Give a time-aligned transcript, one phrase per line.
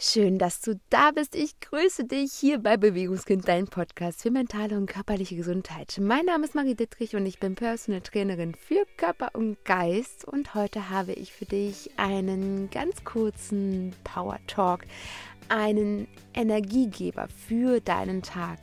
[0.00, 1.34] Schön, dass du da bist.
[1.34, 5.98] Ich grüße dich hier bei Bewegungskind, dein Podcast für mentale und körperliche Gesundheit.
[6.00, 10.24] Mein Name ist Marie Dittrich und ich bin Personal Trainerin für Körper und Geist.
[10.24, 14.84] Und heute habe ich für dich einen ganz kurzen Power Talk,
[15.48, 18.60] einen Energiegeber für deinen Tag.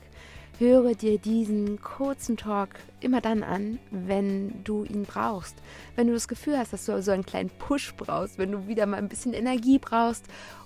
[0.57, 2.69] Höre dir diesen kurzen Talk
[3.01, 5.55] immer dann an, wenn du ihn brauchst.
[5.97, 8.85] Wenn du das Gefühl hast, dass du so einen kleinen Push brauchst, wenn du wieder
[8.85, 10.23] mal ein bisschen Energie brauchst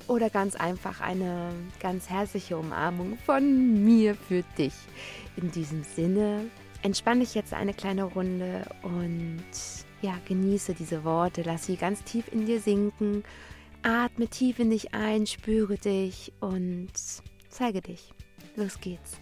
[0.07, 4.75] oder ganz einfach eine ganz herzliche Umarmung von mir für dich.
[5.37, 6.45] In diesem Sinne,
[6.83, 9.43] entspann dich jetzt eine kleine Runde und
[10.03, 13.23] ja, genieße diese Worte, lass sie ganz tief in dir sinken.
[13.81, 16.91] Atme tief in dich ein, spüre dich und
[17.49, 18.13] zeige dich.
[18.55, 19.19] Los geht's.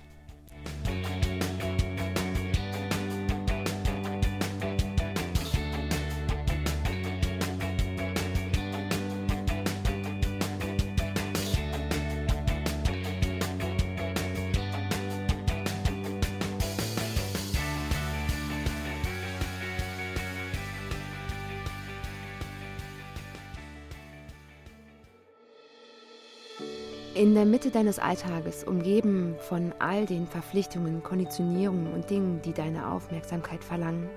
[27.18, 32.92] In der Mitte deines Alltages, umgeben von all den Verpflichtungen, Konditionierungen und Dingen, die deine
[32.92, 34.08] Aufmerksamkeit verlangen,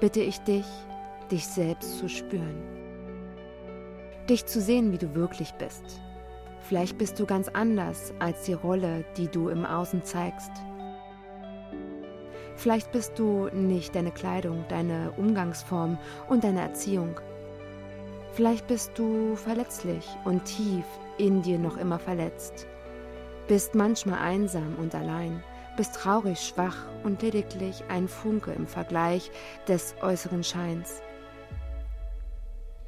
[0.00, 0.66] bitte ich dich,
[1.30, 2.60] dich selbst zu spüren.
[4.28, 6.00] Dich zu sehen, wie du wirklich bist.
[6.58, 10.50] Vielleicht bist du ganz anders als die Rolle, die du im Außen zeigst.
[12.56, 17.14] Vielleicht bist du nicht deine Kleidung, deine Umgangsform und deine Erziehung.
[18.40, 20.86] Vielleicht bist du verletzlich und tief
[21.18, 22.66] in dir noch immer verletzt.
[23.48, 25.44] Bist manchmal einsam und allein,
[25.76, 29.30] bist traurig, schwach und lediglich ein Funke im Vergleich
[29.68, 31.02] des äußeren Scheins.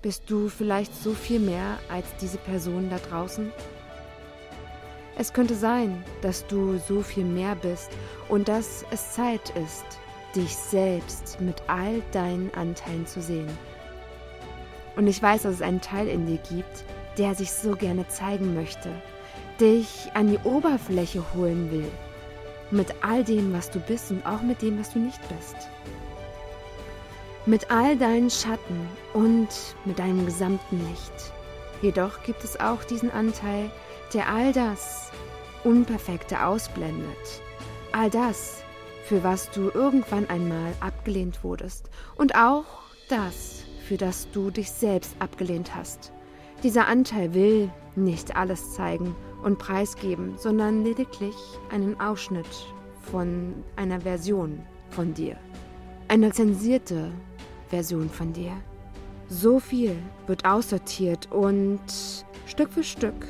[0.00, 3.52] Bist du vielleicht so viel mehr als diese Person da draußen?
[5.18, 7.90] Es könnte sein, dass du so viel mehr bist
[8.30, 9.84] und dass es Zeit ist,
[10.34, 13.50] dich selbst mit all deinen Anteilen zu sehen.
[14.96, 16.84] Und ich weiß, dass es einen Teil in dir gibt,
[17.18, 18.90] der sich so gerne zeigen möchte,
[19.60, 21.90] dich an die Oberfläche holen will,
[22.70, 25.56] mit all dem, was du bist und auch mit dem, was du nicht bist.
[27.44, 29.48] Mit all deinen Schatten und
[29.84, 31.32] mit deinem gesamten Licht.
[31.82, 33.70] Jedoch gibt es auch diesen Anteil,
[34.14, 35.10] der all das
[35.64, 37.42] Unperfekte ausblendet.
[37.92, 38.62] All das,
[39.04, 41.90] für was du irgendwann einmal abgelehnt wurdest.
[42.14, 42.64] Und auch
[43.08, 46.14] das, für das du dich selbst abgelehnt hast.
[46.62, 51.34] Dieser Anteil will nicht alles zeigen und preisgeben, sondern lediglich
[51.70, 52.46] einen Ausschnitt
[53.02, 55.36] von einer Version von dir.
[56.08, 57.10] Eine zensierte
[57.68, 58.52] Version von dir.
[59.28, 59.94] So viel
[60.26, 61.82] wird aussortiert und
[62.46, 63.26] Stück für Stück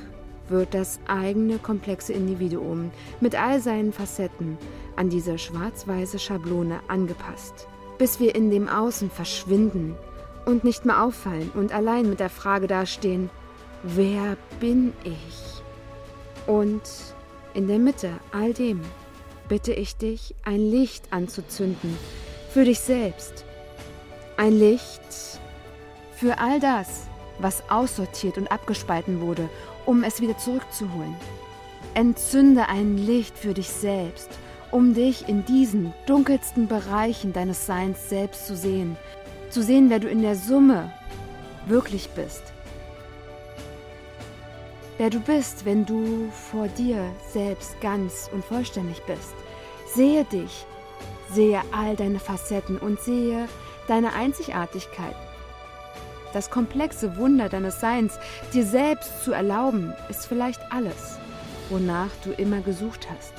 [0.49, 4.57] wird das eigene komplexe Individuum mit all seinen Facetten
[4.95, 7.67] an diese schwarz-weiße Schablone angepasst,
[7.99, 9.97] bis wir in dem Außen verschwinden
[10.45, 13.31] und nicht mehr auffallen und allein mit der Frage dastehen,
[13.83, 15.63] wer bin ich?
[16.47, 16.83] Und
[17.55, 18.81] in der Mitte all dem
[19.49, 21.97] bitte ich dich, ein Licht anzuzünden
[22.51, 23.45] für dich selbst.
[24.37, 25.41] Ein Licht
[26.17, 27.07] für all das,
[27.39, 29.49] was aussortiert und abgespalten wurde,
[29.85, 31.15] um es wieder zurückzuholen.
[31.95, 34.31] Entzünde ein Licht für dich selbst,
[34.71, 38.97] um dich in diesen dunkelsten Bereichen deines Seins selbst zu sehen,
[39.53, 40.91] zu sehen, wer du in der Summe
[41.67, 42.43] wirklich bist.
[44.97, 49.35] Wer du bist, wenn du vor dir selbst ganz und vollständig bist.
[49.95, 50.65] Sehe dich,
[51.31, 53.47] sehe all deine Facetten und sehe
[53.89, 55.17] deine Einzigartigkeit.
[56.33, 58.19] Das komplexe Wunder deines Seins,
[58.55, 61.19] dir selbst zu erlauben, ist vielleicht alles,
[61.69, 63.35] wonach du immer gesucht hast.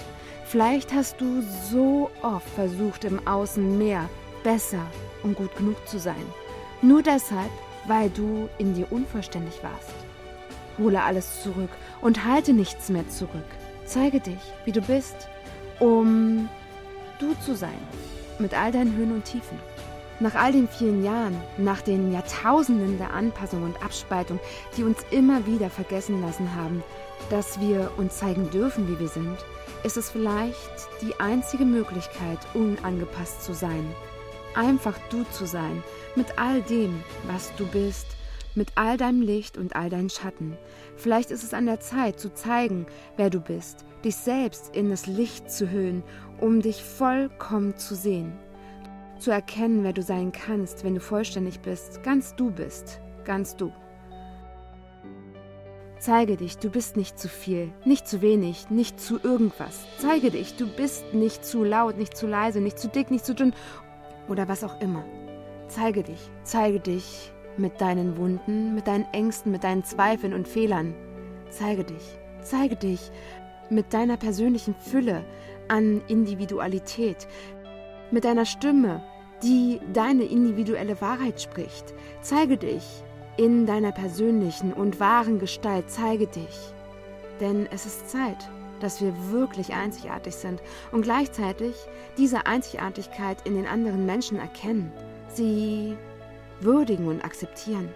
[0.46, 1.42] Vielleicht hast du
[1.72, 4.08] so oft versucht, im Außen mehr,
[4.44, 4.86] besser
[5.24, 6.26] um gut genug zu sein.
[6.82, 7.52] Nur deshalb,
[7.88, 9.94] weil du in dir unvollständig warst.
[10.78, 11.70] Hole alles zurück
[12.02, 13.46] und halte nichts mehr zurück.
[13.86, 15.16] Zeige dich, wie du bist,
[15.80, 16.50] um
[17.20, 17.70] du zu sein,
[18.40, 19.60] mit all deinen Höhen und Tiefen.
[20.20, 24.40] Nach all den vielen Jahren, nach den Jahrtausenden der Anpassung und Abspaltung,
[24.78, 26.84] die uns immer wieder vergessen lassen haben,
[27.30, 29.38] dass wir uns zeigen dürfen, wie wir sind,
[29.84, 33.86] ist es vielleicht die einzige Möglichkeit, unangepasst zu sein,
[34.56, 35.84] einfach du zu sein,
[36.16, 38.08] mit all dem, was du bist,
[38.56, 40.58] mit all deinem Licht und all deinen Schatten.
[40.96, 42.86] Vielleicht ist es an der Zeit zu zeigen,
[43.18, 46.04] wer du bist, dich selbst in das Licht zu hüllen,
[46.40, 48.34] um dich vollkommen zu sehen.
[49.20, 53.72] Zu erkennen, wer du sein kannst, wenn du vollständig bist, ganz du bist, ganz du.
[56.06, 59.86] Zeige dich, du bist nicht zu viel, nicht zu wenig, nicht zu irgendwas.
[60.00, 63.34] Zeige dich, du bist nicht zu laut, nicht zu leise, nicht zu dick, nicht zu
[63.34, 63.54] dünn
[64.28, 65.04] oder was auch immer.
[65.68, 70.94] Zeige dich, zeige dich mit deinen Wunden, mit deinen Ängsten, mit deinen Zweifeln und Fehlern.
[71.50, 73.12] Zeige dich, zeige dich
[73.70, 75.24] mit deiner persönlichen Fülle
[75.68, 77.28] an Individualität,
[78.12, 79.04] mit deiner Stimme,
[79.42, 81.94] die deine individuelle Wahrheit spricht.
[82.22, 83.04] Zeige dich
[83.38, 86.74] in deiner persönlichen und wahren Gestalt, zeige dich.
[87.40, 88.50] Denn es ist Zeit,
[88.80, 90.62] dass wir wirklich einzigartig sind
[90.92, 91.76] und gleichzeitig
[92.18, 94.92] diese Einzigartigkeit in den anderen Menschen erkennen,
[95.28, 95.98] sie
[96.60, 97.90] würdigen und akzeptieren.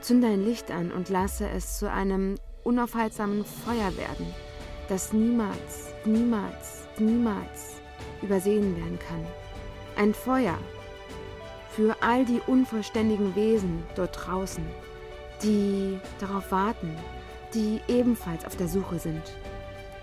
[0.00, 4.26] Zünde ein Licht an und lasse es zu einem unaufhaltsamen Feuer werden,
[4.88, 7.80] das niemals, niemals, niemals
[8.20, 9.24] übersehen werden kann.
[9.96, 10.58] Ein Feuer
[11.70, 14.64] für all die unvollständigen Wesen dort draußen,
[15.42, 16.96] die darauf warten,
[17.54, 19.22] die ebenfalls auf der Suche sind.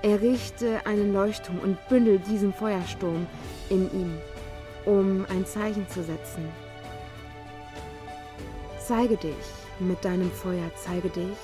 [0.02, 3.28] Errichte einen Leuchtturm und bündel diesen Feuersturm
[3.70, 4.18] in ihm,
[4.86, 6.48] um ein Zeichen zu setzen.
[8.80, 9.36] Zeige dich
[9.80, 11.38] mit deinem Feuer, zeige dich,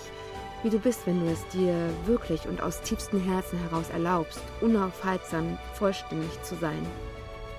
[0.63, 1.75] wie du bist, wenn du es dir
[2.05, 6.83] wirklich und aus tiefstem Herzen heraus erlaubst, unaufhaltsam vollständig zu sein.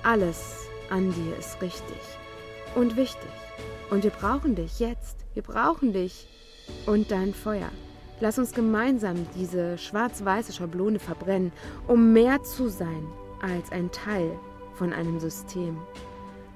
[0.03, 2.01] Alles an dir ist richtig
[2.75, 3.29] und wichtig.
[3.89, 5.17] Und wir brauchen dich jetzt.
[5.33, 6.27] Wir brauchen dich
[6.85, 7.69] und dein Feuer.
[8.19, 11.51] Lass uns gemeinsam diese schwarz-weiße Schablone verbrennen,
[11.87, 13.05] um mehr zu sein
[13.41, 14.31] als ein Teil
[14.73, 15.77] von einem System.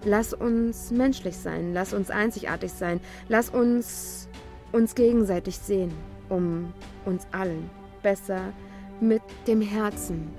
[0.04, 3.00] Lass uns menschlich sein, lass uns einzigartig sein,
[3.30, 4.28] lass uns
[4.72, 5.92] uns gegenseitig sehen,
[6.30, 6.74] um
[7.06, 7.69] uns allen
[8.02, 8.54] besser
[9.00, 10.31] mit dem Herzen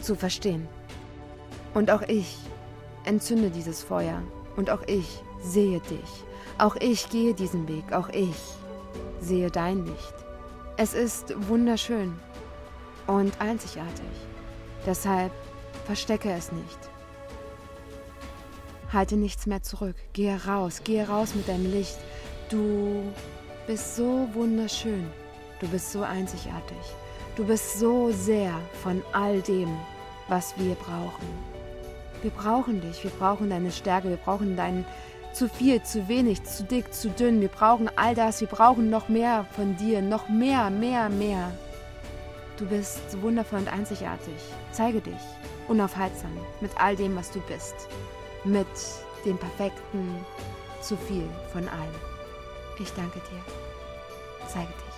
[0.00, 0.66] zu verstehen.
[1.74, 2.36] Und auch ich
[3.04, 4.22] entzünde dieses Feuer
[4.56, 6.24] und auch ich sehe dich.
[6.58, 8.36] Auch ich gehe diesen Weg, auch ich
[9.20, 10.23] sehe dein Licht.
[10.76, 12.18] Es ist wunderschön
[13.06, 14.10] und einzigartig.
[14.84, 15.30] Deshalb
[15.86, 16.78] verstecke es nicht.
[18.92, 19.94] Halte nichts mehr zurück.
[20.14, 21.98] Gehe raus, gehe raus mit deinem Licht.
[22.48, 23.04] Du
[23.68, 25.06] bist so wunderschön.
[25.60, 26.76] Du bist so einzigartig.
[27.36, 29.68] Du bist so sehr von all dem,
[30.26, 31.28] was wir brauchen.
[32.22, 34.84] Wir brauchen dich, wir brauchen deine Stärke, wir brauchen deinen
[35.34, 37.40] zu viel, zu wenig, zu dick, zu dünn.
[37.40, 38.40] Wir brauchen all das.
[38.40, 40.00] Wir brauchen noch mehr von dir.
[40.00, 41.50] Noch mehr, mehr, mehr.
[42.56, 44.34] Du bist wundervoll und einzigartig.
[44.72, 45.20] Zeige dich
[45.66, 47.74] unaufhaltsam mit all dem, was du bist.
[48.44, 48.66] Mit
[49.24, 50.24] dem perfekten
[50.80, 51.94] zu viel von allem.
[52.78, 54.46] Ich danke dir.
[54.46, 54.93] Zeige dich.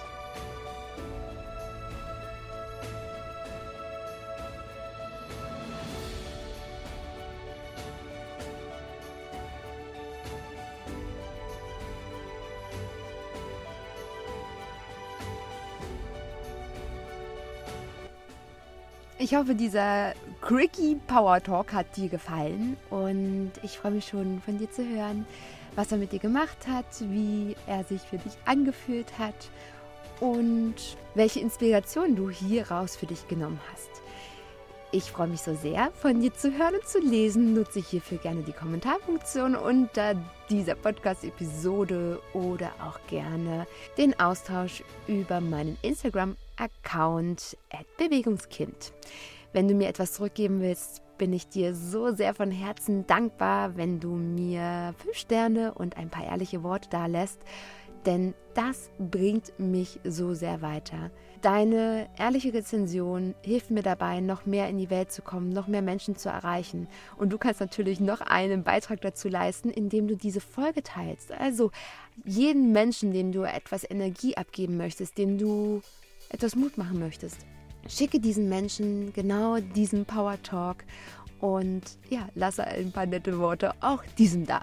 [19.29, 24.57] Ich hoffe, dieser Cricky Power Talk hat dir gefallen und ich freue mich schon von
[24.57, 25.27] dir zu hören,
[25.75, 29.51] was er mit dir gemacht hat, wie er sich für dich angefühlt hat
[30.21, 30.77] und
[31.17, 33.91] welche Inspiration du hier raus für dich genommen hast.
[34.93, 37.53] Ich freue mich so sehr, von dir zu hören und zu lesen.
[37.53, 40.15] Nutze ich hierfür gerne die Kommentarfunktion unter
[40.51, 43.67] dieser Podcast-Episode oder auch gerne
[43.99, 47.57] den Austausch über meinen Instagram Account
[47.99, 48.93] Bewegungskind.
[49.53, 54.01] Wenn du mir etwas zurückgeben willst, bin ich dir so sehr von Herzen dankbar, wenn
[54.01, 57.41] du mir fünf Sterne und ein paar ehrliche Worte da lässt,
[58.05, 61.11] denn das bringt mich so sehr weiter.
[61.43, 65.83] Deine ehrliche Rezension hilft mir dabei, noch mehr in die Welt zu kommen, noch mehr
[65.83, 66.89] Menschen zu erreichen.
[67.17, 71.33] Und du kannst natürlich noch einen Beitrag dazu leisten, indem du diese Folge teilst.
[71.33, 71.71] Also
[72.25, 75.83] jeden Menschen, dem du etwas Energie abgeben möchtest, dem du
[76.29, 77.39] etwas Mut machen möchtest,
[77.89, 80.85] schicke diesen Menschen genau diesen Power Talk
[81.41, 84.63] und ja, lasse ein paar nette Worte auch diesem da.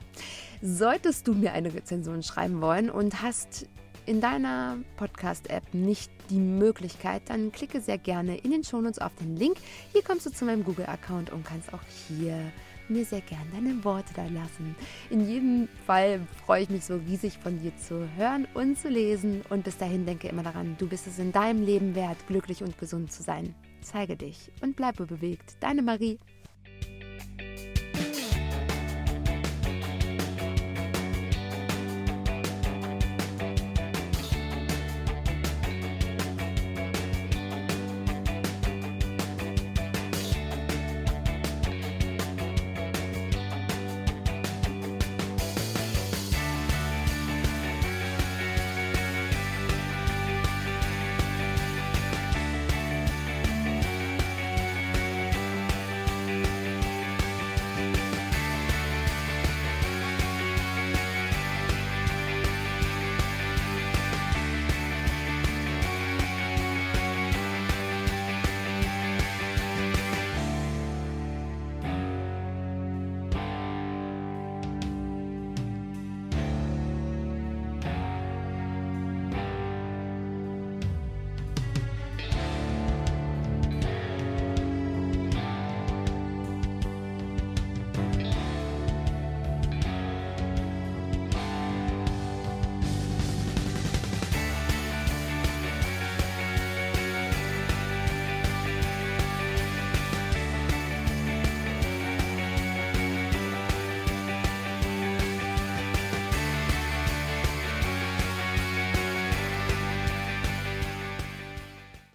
[0.62, 3.67] Solltest du mir eine Rezension schreiben wollen und hast
[4.05, 9.38] in deiner Podcast-App nicht die Möglichkeit, dann klicke sehr gerne in den Shownotes auf den
[9.38, 9.58] Link.
[9.91, 12.51] Hier kommst du zu meinem Google-Account und kannst auch hier
[12.93, 14.75] mir sehr gerne deine Worte da lassen.
[15.09, 19.41] In jedem Fall freue ich mich so riesig von dir zu hören und zu lesen.
[19.50, 22.77] Und bis dahin denke immer daran, du bist es in deinem Leben wert, glücklich und
[22.77, 23.53] gesund zu sein.
[23.81, 25.57] Zeige dich und bleibe bewegt.
[25.59, 26.19] Deine Marie.